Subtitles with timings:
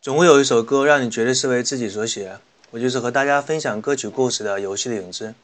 [0.00, 2.38] 总会有一首歌让你觉得是为自己所写，
[2.70, 5.34] 我就是和大家分享歌曲故事的游戏的影子。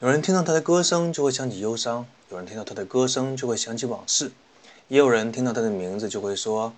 [0.00, 4.32] 有人听到他的歌声就会想起忧伤，有人听到他的歌声就会想起往事，
[4.88, 6.74] 也有人听到他的名字就会说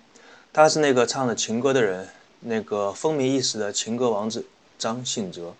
[0.53, 2.07] 他是那个唱了情歌的人，
[2.41, 4.45] 那个风靡一时的情歌王子
[4.77, 5.55] 张信哲。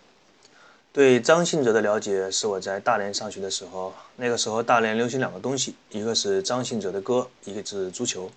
[0.93, 8.29] 对张信哲的了解是我在大连上学的时候，那个时候大连流行两个东西，一个是张信哲的歌，一个是足球。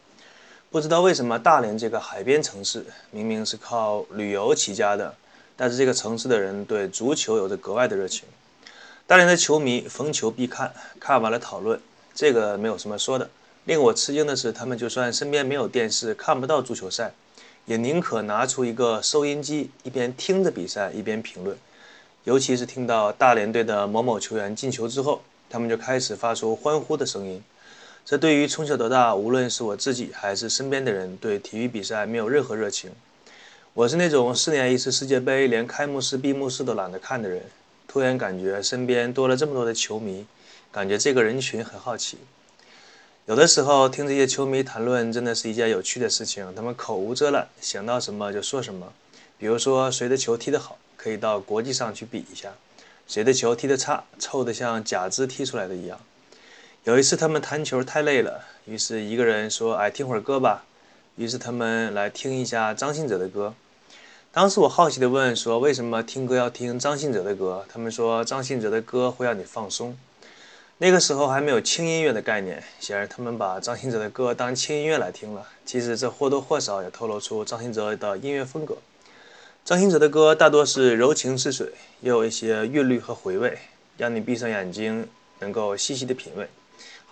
[0.74, 5.14] 不知道为什么，大连这个海边城市明明是靠旅游起家的，
[5.54, 8.24] 但是这个城市的人对足球有着格外的热情。
[9.06, 11.80] 大连的球迷逢球必看，看完了讨论，
[12.12, 13.30] 这个没有什么说的。
[13.66, 17.12] 令我吃惊的是，他们就算身边没有电视看不到足球赛，
[17.66, 21.56] 也宁可拿出一个收音机，一边听着比赛一边评论。
[22.24, 27.40] 尤其是听到大连队的某某球员进球之后，他们就开始发出欢呼的声音。
[28.04, 32.90] 这对于从小到大，无论是我自己还是身边的人，对体育比赛没有任何热情。
[33.72, 37.42] 我是那种四年一次世界杯，连开幕式、闭幕式都懒得看的人。
[37.88, 40.26] 突然感觉身边多了这么多的球迷，
[40.70, 42.18] 感觉这个人群很好奇。
[43.24, 46.54] 有的时候听这些球迷谈论，真的是一件有趣的事情。
[46.54, 48.92] 他们口无遮拦，想到什么就说什么。
[49.38, 52.50] 比如说谁的球踢得好，可以到国际上去比一下；
[53.08, 55.98] 谁的球踢得差，臭得像假肢踢出来的一样。
[56.84, 60.66] 有一次，他们弹球太累了，于是一个人说：“哎，听会儿歌吧。”
[61.16, 63.54] 于是他们来听一下张信哲的歌。
[64.30, 69.96] 当时我好奇地问：“说为什么听歌要听张信哲的歌？”他们说：“张信哲的歌会让你放松。”
[70.76, 75.46] 那个时候还没有轻音乐的概念，显然他们把张信哲的歌当轻音乐来听了。
[75.64, 78.76] 其实这或多或少也透露出张信哲的音乐风格。
[79.64, 83.56] 张信哲的歌大多是柔情似水，也有一些韵律和回味，
[83.96, 85.08] 让你闭上眼睛
[85.38, 86.46] 能够细细的品味。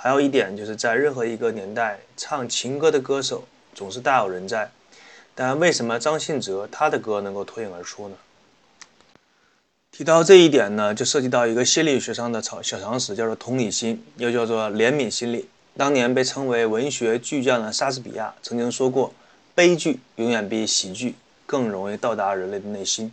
[0.02, 4.68] 还有一点，就是在任何一个年代，唱情歌的歌手总是大有人在。
[5.32, 8.16] 但为什么张信哲他的歌能够脱颖而出呢？
[9.92, 15.48] 提到这一点呢，就涉及到一个心理学上的常小常识，叫做同理心，又叫做怜悯心理。
[15.76, 19.14] 当年被称为文学巨匠的莎士比亚曾经说过
[19.54, 21.14] ：“悲剧永远比喜剧
[21.46, 23.12] 更容易到达人类的内心。”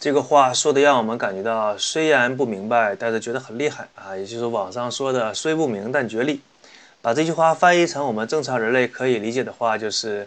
[0.00, 4.16] 这个话说的让我们感觉到，虽然不明白，但是觉得很厉害啊！
[4.16, 6.40] 也就是网上说的“虽不明但觉厉”。
[7.02, 10.26] 把这句话翻译成我们正常人类可以理解的话，就是：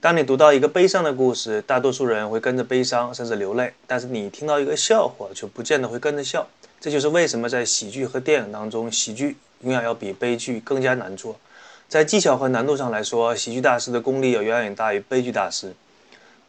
[0.00, 6.46] 当你读到一个悲伤的故事，大多数人会跟着悲伤，甚至流泪；但是你听到一个笑话，就不见得会跟着笑。
[6.80, 11.34] 这就是为什么在喜剧和电影当中，喜剧永远要比悲剧更加难做。
[11.88, 15.74] 在技巧和难度上来说，喜剧大师的功力要远远大于悲剧大师。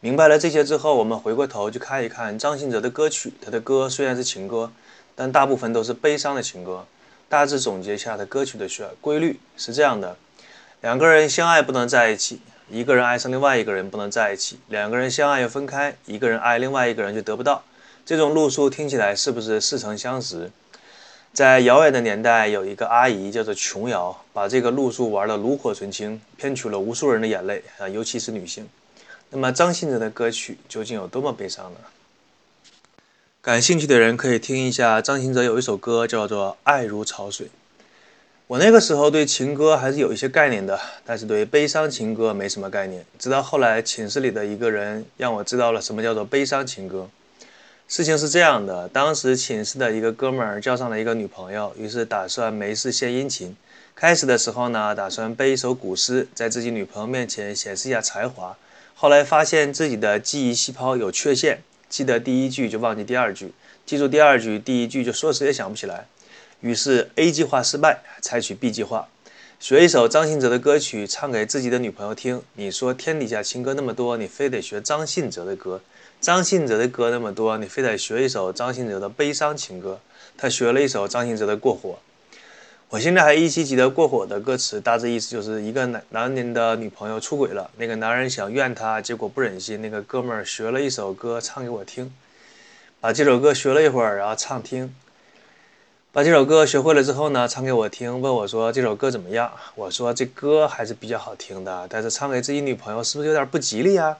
[0.03, 3.31] 明白了这些之后，我们回过头去看一看张信哲的歌曲。
[3.39, 4.71] 他的歌虽然是情歌，
[5.13, 6.87] 但大部分都是悲伤的情歌。
[7.29, 10.17] 大致总结一下他歌曲的旋规律是这样的：
[10.81, 17.63] 两个人相爱不能在一起，一个人爱上另外一个人不能在一起，两个人相爱又分开，一个人爱另外一个人就得不到。
[18.03, 20.49] 这种路数听起来是不是似曾相识？
[21.31, 28.67] 在遥远的年代，有一个阿姨叫做琼瑶，把这个路数玩得炉火纯青，骗取了无数人的眼泪啊，尤其是女性。
[29.33, 31.79] 那么张信哲的歌曲究竟有多么悲伤呢？
[33.41, 37.47] 感兴趣的人可以听一下张信哲有一首歌叫做《爱如潮水》。
[38.47, 43.05] 我那个时候对情歌还是有一些概念的，但是对悲伤情歌没什么概念。
[43.17, 47.09] 直到后来寝室里的一个人让我知道了什么叫做悲伤情歌。
[47.87, 53.55] 事情是这样的，当时寝室的一个哥们儿交上了一个女朋友，于是打算没事献殷勤。
[53.95, 58.57] 开始的时候呢，打算背一首古诗，在自己女朋友面前显示一下才华。
[58.95, 63.53] 后来发现自己的记忆细胞有缺陷，记得第一句就忘记第二句，
[63.85, 66.07] 记住第二句，第一句就说死也想不起来。
[66.59, 69.07] 于是 A 计划失败，采取 B 计划，
[69.59, 72.43] 学一首张信哲的歌曲，唱给自己的女朋友听。
[72.53, 75.81] 你说天底下情歌那么多，你非得学张信哲的歌？
[76.19, 79.99] 张信哲的歌那么多，你非得学一首张信哲的悲伤情歌？
[80.37, 81.89] 他学了一首张信哲的《过火》。
[82.91, 92.13] 我现在还依稀记得《过火》的歌词，大致意思就是一个男男人的女朋友出轨了，那个男人想怨她，结果不忍心，那个哥们儿学了一首歌唱给我听，
[92.99, 94.93] 把这首歌学了一会儿，然后唱听，
[96.11, 99.49] 把这首歌学会了之后呢，唱给我听，问我说这首歌怎么样？
[99.75, 104.17] 我说这歌还是比较好听的，但是唱给自己女朋友是不是有点不吉利啊？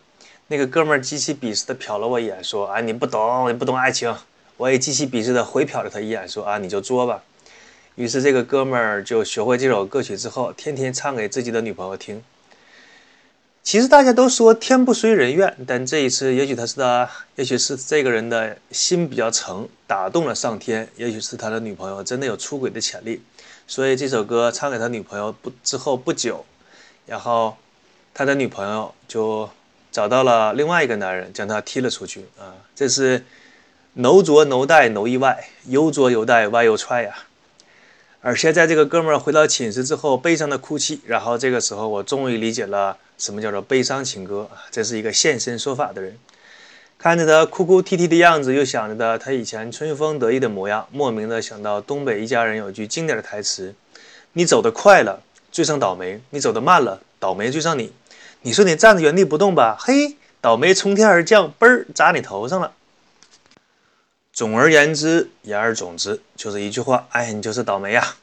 [0.48, 4.16] 那个哥们儿极其鄙视的瞟了我一眼，说：“啊，你不懂，你不懂爱情。”
[4.56, 7.22] 我也极其鄙视的回瞟了他一眼，说：“啊，你就作吧。”
[8.02, 12.24] 于是这个哥们儿就学会这首歌曲之后，天天唱给自己的女朋友听。
[13.62, 23.22] 其实大家都说天不遂人愿，但这一次也许他是他，也许是这个人的心比较诚，打动了上天，也许是他的女朋友真的有出轨的潜力，
[23.68, 26.44] 所以这首歌唱给他女朋友不之后不久，
[27.06, 27.56] 然后
[28.16, 29.48] 他的女朋友就
[29.92, 32.58] 找到了另外一个男人，将他踢了出去啊！
[32.76, 33.24] 这是
[33.94, 37.14] no 作 no die no 意外，有作有 die why you try 呀？
[38.24, 41.02] 而现在这个哥们儿回到寝室之后，悲伤的哭泣。
[41.08, 44.62] 然后这个时候，我终于理解了什么叫做悲伤情歌啊！
[44.70, 46.16] 这是一个现身说法的人，
[47.00, 53.74] 看着他哭哭啼啼的样子，又想着的他以前春风得意的模样，莫名的想到东北一家人有句经典的台词
[54.34, 57.92] ：“你走得快了，追上倒霉；你走得慢了，倒霉追上你。”
[58.44, 62.72] 你说你站在原地不动吧，嘿，倒霉从天而降，嘣儿砸你头上了。
[64.34, 68.16] 总而言之，言而总之，就是一句话，哎，你就是倒霉呀。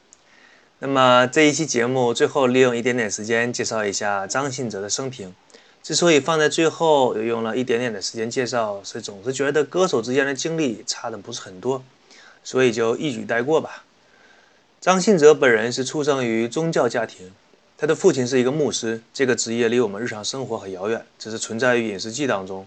[0.79, 5.35] 那么这一期节目最后利用一点点时间介绍一下张信哲的生平。
[5.83, 11.83] 之所以放在最后，又用了一点点的时间介绍，是总是觉得歌手之间的经历差的不是很多，
[12.43, 13.83] 所以就一举带过吧。
[14.81, 17.31] 张信哲本人是出生于宗教家庭。
[17.77, 22.65] 他的父亲是一个牧师，这个职业离我们日常生活很遥远，只是存在于影视剧当中。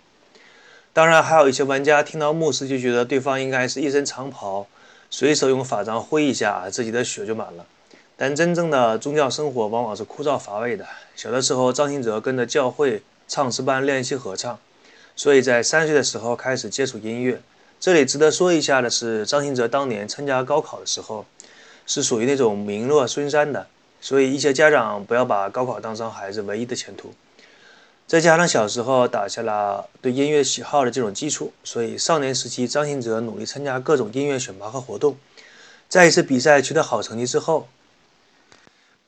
[0.94, 4.66] 当然，还有一些玩家听到牧师就觉得对方应该是一身长袍，
[5.08, 7.64] 随手用法杖挥一下，自己的血就满了。
[8.14, 10.86] 但真正的宗教生活往往是枯燥乏味的。
[11.16, 14.58] 小的时候，张信哲跟着教会唱诗班练习合唱，
[15.16, 17.40] 所以在三岁的时候开始接触音乐。
[17.80, 21.24] 这里值得说一下的是，张信哲当年参加高考的时候，
[21.86, 23.66] 是属于那种名落孙山的。
[24.02, 27.14] 所以，一些家长不要把高考当成孩子唯一的前途。
[28.12, 35.16] 再加上小时候打下了对音乐喜好的这种基础，所以少年时期张信哲努力参加各种音乐选拔和活动。
[35.88, 37.68] 在一次比赛取得好成绩之后，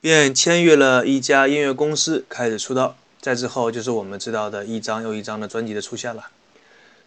[0.01, 2.97] 便签约了一家音乐公司，开始出道。
[3.21, 6.31] 再之后，就是我们知道的一张又一张的专辑的出现了。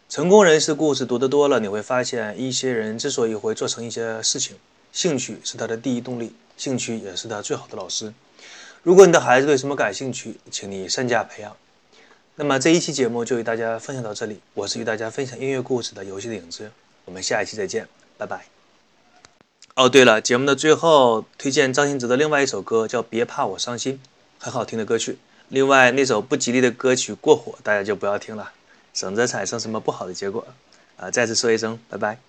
[0.07, 4.55] 成功人士故事读得多了，你会发现，一些人之所以会做成一些事情，
[4.91, 6.35] 兴趣是他的第一动力。
[6.57, 8.13] 兴趣也是他最好的老师。
[8.83, 11.57] 如果你的孩子对什么感兴趣，请你善加培养。
[12.39, 14.39] 那么这一期节目就与大家分享到这里。
[14.53, 16.69] 我是与大家分享音乐故事的游戏的影子。
[17.05, 18.45] 我们下一期再见，拜拜。
[19.73, 23.95] 哦，对了，节目的最后推荐张信哲的另外一首歌，叫《别怕我伤心》，
[24.37, 25.17] 很好听的歌曲。
[25.49, 28.51] 另外那首不吉利的歌曲《过火》，大家就不要听了，
[28.93, 30.45] 省得产生什么不好的结果。
[30.97, 32.19] 啊，再次说一声拜拜。